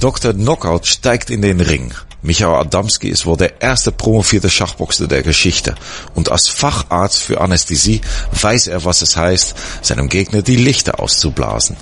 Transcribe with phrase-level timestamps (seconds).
[0.00, 0.32] Dr.
[0.32, 1.92] Knockout steigt in den Ring.
[2.22, 5.74] Michael Adamski ist wohl der erste promovierte Schachboxer der Geschichte.
[6.14, 8.00] Und als Facharzt für Anästhesie
[8.40, 11.76] weiß er, was es heißt, seinem Gegner die Lichter auszublasen.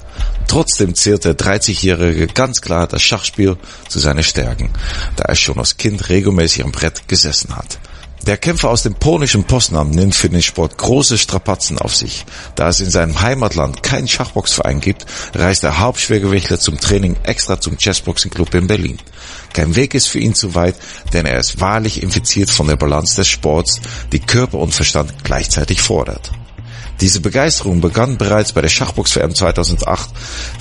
[0.49, 3.57] Trotzdem zählt der 30-Jährige ganz klar das Schachspiel
[3.89, 4.71] zu seinen Stärken,
[5.15, 7.79] da er schon als Kind regelmäßig am Brett gesessen hat.
[8.27, 12.27] Der Kämpfer aus dem polnischen Poznań nimmt für den Sport große Strapazen auf sich.
[12.57, 17.79] Da es in seinem Heimatland keinen Schachboxverein gibt, reist der Hauptschwergewichtler zum Training extra zum
[17.79, 18.99] Chessboxing Club in Berlin.
[19.53, 20.75] Kein Weg ist für ihn zu weit,
[21.13, 23.81] denn er ist wahrlich infiziert von der Balance des Sports,
[24.13, 26.31] die Körper und Verstand gleichzeitig fordert.
[27.01, 30.11] Diese Begeisterung begann bereits bei der Schachbox-WM 2008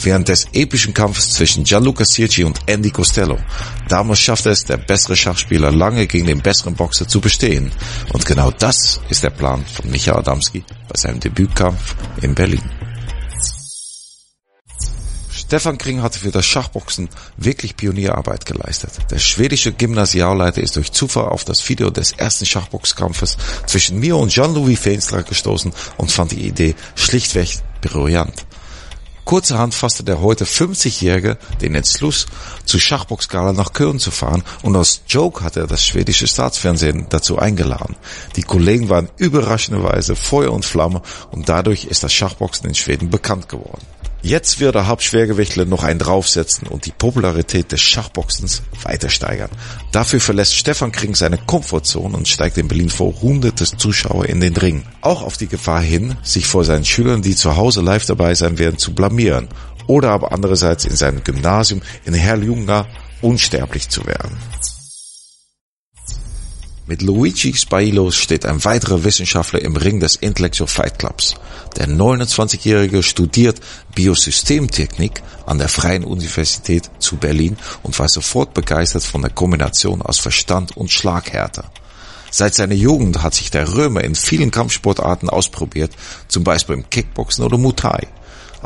[0.04, 3.40] während des epischen Kampfes zwischen Gianluca Sirci und Andy Costello.
[3.88, 7.72] Damals schaffte es der bessere Schachspieler lange gegen den besseren Boxer zu bestehen.
[8.14, 12.77] Und genau das ist der Plan von Michael Adamski bei seinem Debütkampf in Berlin.
[15.48, 18.92] Stefan Kring hatte für das Schachboxen wirklich Pionierarbeit geleistet.
[19.12, 24.30] Der schwedische Gymnasialleiter ist durch Zufall auf das Video des ersten Schachboxkampfes zwischen mir und
[24.30, 28.46] Jean-Louis Feenstra gestoßen und fand die Idee schlichtweg brillant.
[29.24, 32.26] Kurzerhand fasste der heute 50-Jährige den Entschluss,
[32.66, 37.38] zu Schachboxgala nach Köln zu fahren und als Joke hat er das schwedische Staatsfernsehen dazu
[37.38, 37.96] eingeladen.
[38.36, 43.48] Die Kollegen waren überraschenderweise Feuer und Flamme und dadurch ist das Schachboxen in Schweden bekannt
[43.48, 43.86] geworden.
[44.24, 49.50] Jetzt wird der Hauptschwergewichtler noch einen draufsetzen und die Popularität des Schachboxens weiter steigern.
[49.92, 54.58] Dafür verlässt Stefan Kring seine Komfortzone und steigt in Berlin vor hunderte Zuschauer in den
[54.58, 54.84] Ring.
[55.02, 58.58] Auch auf die Gefahr hin, sich vor seinen Schülern, die zu Hause live dabei sein
[58.58, 59.48] werden, zu blamieren.
[59.86, 62.88] Oder aber andererseits in seinem Gymnasium in Herrljunga
[63.22, 64.38] unsterblich zu werden.
[66.90, 71.34] Mit Luigi Spailo steht ein weiterer Wissenschaftler im Ring des Intellectual Fight Clubs.
[71.76, 73.60] Der 29-Jährige studiert
[73.94, 80.20] Biosystemtechnik an der Freien Universität zu Berlin und war sofort begeistert von der Kombination aus
[80.20, 81.66] Verstand und Schlaghärte.
[82.32, 85.92] Seit seiner Jugend hat sich der Römer in vielen Kampfsportarten ausprobiert,
[86.30, 88.08] zum Beispiel im Kickboxen oder Muay.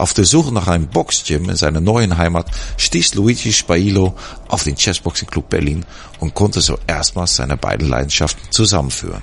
[0.02, 2.48] Auf der Suche nach einem Boxgym in seiner neuen Heimat
[2.78, 4.16] stieß Luigi Spailo
[4.48, 5.86] auf den Chessboxing Club Berlin
[6.20, 9.22] und konnte so erstmals seine beiden Leidenschaften zusammenführen.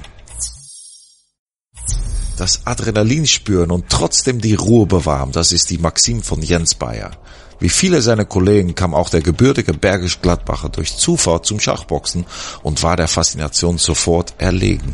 [2.37, 7.11] Das Adrenalin spüren und trotzdem die Ruhe bewahren, das ist die Maxim von Jens Bayer.
[7.59, 12.25] Wie viele seiner Kollegen kam auch der gebürtige Bergisch Gladbacher durch Zufall zum Schachboxen
[12.63, 14.93] und war der Faszination sofort erlegen.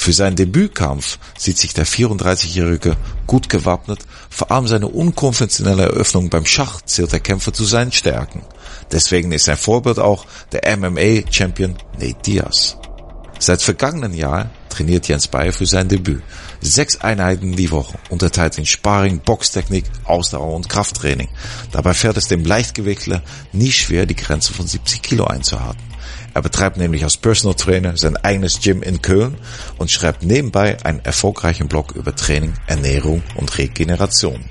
[0.00, 2.96] Für seinen Debütkampf sieht sich der 34-Jährige
[3.26, 3.98] gut gewappnet,
[4.30, 8.40] vor allem seine unkonventionelle Eröffnung beim Schach zählt der Kämpfer zu seinen Stärken.
[8.90, 12.78] Deswegen ist sein Vorbild auch der MMA-Champion Nate Diaz.
[13.38, 16.22] Seit vergangenen Jahr trainiert Jens Bayer für sein Debüt.
[16.62, 21.28] Sechs Einheiten die Woche, unterteilt in Sparring, Boxtechnik, Ausdauer und Krafttraining.
[21.72, 23.22] Dabei fährt es dem Leichtgewichtler
[23.52, 25.89] nie schwer, die Grenze von 70 Kilo einzuhalten.
[26.32, 29.36] Er betreibt nämlich als Personal Trainer sein eigenes Gym in Köln
[29.78, 34.44] und schreibt nebenbei einen erfolgreichen Blog über Training, Ernährung und Regeneration.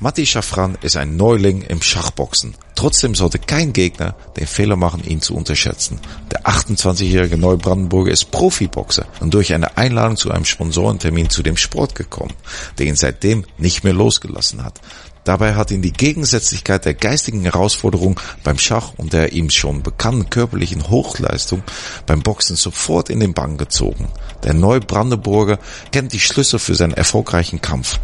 [0.00, 2.54] Matti Schafran ist ein Neuling im Schachboxen.
[2.74, 6.00] Trotzdem sollte kein Gegner den Fehler machen, ihn zu unterschätzen.
[6.30, 11.94] Der 28-jährige Neubrandenburger ist Profiboxer und durch eine Einladung zu einem Sponsorentermin zu dem Sport
[11.94, 12.34] gekommen,
[12.76, 14.80] der ihn seitdem nicht mehr losgelassen hat.
[15.24, 20.28] Dabei hat ihn die Gegensätzlichkeit der geistigen Herausforderung beim Schach und der ihm schon bekannten
[20.28, 21.62] körperlichen Hochleistung
[22.06, 24.08] beim Boxen sofort in den Bann gezogen.
[24.44, 25.58] Der Neubrandenburger
[25.92, 27.98] kennt die Schlüssel für seinen erfolgreichen Kampf.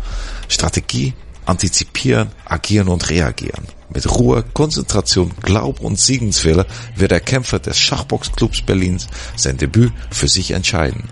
[0.48, 1.12] Strategie,
[1.44, 3.66] antizipieren, agieren und reagieren.
[3.92, 6.64] Mit Ruhe, Konzentration, Glaub und Siegenswille
[6.96, 11.08] wird der Kämpfer des Schachboxclubs Berlins sein Debüt für sich entscheiden.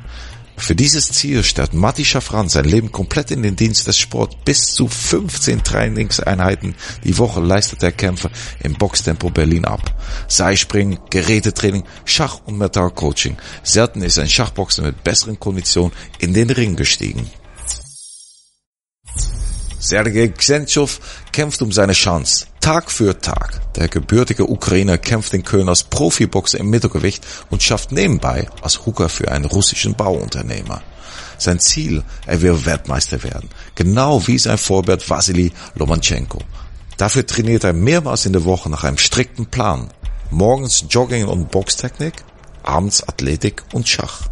[0.59, 4.37] Für dieses Ziel stellt Matti Schafran sein Leben komplett in den Dienst des Sports.
[4.45, 6.75] Bis zu 15 Trainingseinheiten
[7.05, 8.31] die Woche leistet der Kämpfer
[8.63, 9.95] im Boxtempo Berlin ab.
[10.27, 13.39] Seilspringen, Gerätetraining, Schach- und Metallcoaching.
[13.63, 17.31] Selten ist ein Schachboxer mit besseren Konditionen in den Ring gestiegen.
[19.79, 21.01] Sergei Xentschow
[21.33, 22.47] kämpft um seine Chance.
[22.69, 23.62] Tag für Tag.
[23.76, 29.09] Der gebürtige Ukrainer kämpft in Köln als Profiboxer im Mittelgewicht und schafft nebenbei als Hooker
[29.09, 30.82] für einen russischen Bauunternehmer.
[31.38, 33.49] Sein Ziel, er will Weltmeister werden.
[33.75, 36.41] Genau wie sein Vorbild Vasily Lomachenko.
[36.99, 39.88] Dafür trainiert er mehrmals in der Woche nach einem strikten Plan.
[40.31, 42.23] Morgens Jogging und Boxtechnik,
[42.64, 44.29] abends Athletik und Schach.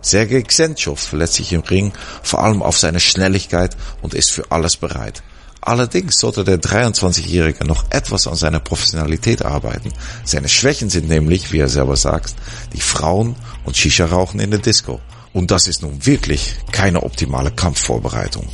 [0.00, 1.92] Sergei Xentchow verletzt sich im Ring
[2.24, 5.22] vor allem auf seine Schnelligkeit und ist für alles bereit.
[5.60, 9.92] Allerdings sollte der 23-Jährige noch etwas an seiner Professionalität arbeiten.
[10.24, 12.34] Seine Schwächen sind nämlich, wie er selber sagt,
[12.72, 15.00] die Frauen und Shisha-Rauchen in der Disco.
[15.32, 18.46] Und das ist nun wirklich keine optimale Kampfvorbereitung.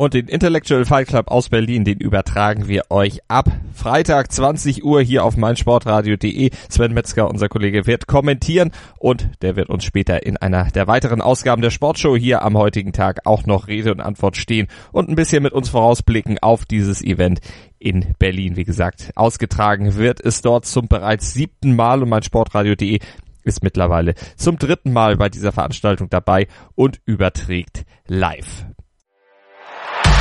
[0.00, 5.02] Und den Intellectual Fight Club aus Berlin, den übertragen wir euch ab Freitag 20 Uhr
[5.02, 6.50] hier auf meinsportradio.de.
[6.68, 11.20] Sven Metzger, unser Kollege, wird kommentieren und der wird uns später in einer der weiteren
[11.20, 15.16] Ausgaben der Sportshow hier am heutigen Tag auch noch Rede und Antwort stehen und ein
[15.16, 17.40] bisschen mit uns vorausblicken auf dieses Event
[17.80, 18.54] in Berlin.
[18.54, 23.00] Wie gesagt, ausgetragen wird es dort zum bereits siebten Mal und meinsportradio.de
[23.42, 26.46] ist mittlerweile zum dritten Mal bei dieser Veranstaltung dabei
[26.76, 28.64] und überträgt live.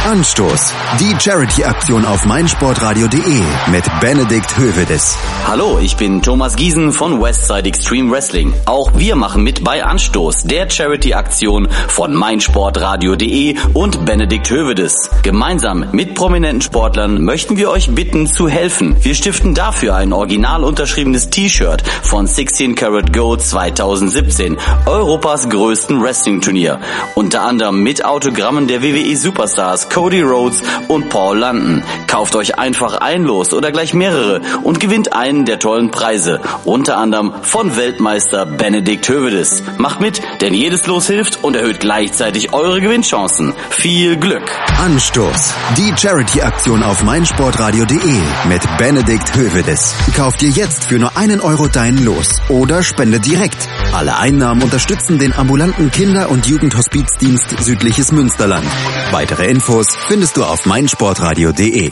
[0.07, 0.73] Anstoß.
[1.01, 5.17] Die Charity-Aktion auf meinsportradio.de mit Benedikt Hövedes.
[5.45, 8.53] Hallo, ich bin Thomas Giesen von Westside Extreme Wrestling.
[8.65, 15.09] Auch wir machen mit bei Anstoß, der Charity-Aktion von meinsportradio.de und Benedikt Hövedes.
[15.23, 18.95] Gemeinsam mit prominenten Sportlern möchten wir euch bitten zu helfen.
[19.01, 24.55] Wir stiften dafür ein original unterschriebenes T-Shirt von 16 Karat Gold 2017,
[24.85, 26.79] Europas größten Wrestling-Turnier.
[27.15, 31.83] Unter anderem mit Autogrammen der WWE Superstars Cody Rhodes und Paul London.
[32.05, 36.39] Kauft euch einfach ein Los oder gleich mehrere und gewinnt einen der tollen Preise.
[36.65, 39.63] Unter anderem von Weltmeister Benedikt Hövedes.
[39.79, 43.53] Macht mit, denn jedes Los hilft und erhöht gleichzeitig eure Gewinnchancen.
[43.71, 44.43] Viel Glück!
[44.79, 45.55] Anstoß.
[45.77, 49.95] Die Charity-Aktion auf meinsportradio.de mit Benedikt Hövedes.
[50.15, 53.67] Kauft dir jetzt für nur einen Euro dein Los oder spende direkt.
[53.93, 58.67] Alle Einnahmen unterstützen den ambulanten Kinder- und Jugendhospizdienst Südliches Münsterland.
[59.11, 59.47] Weitere
[59.95, 61.91] Findest du auf meinsportradio.de.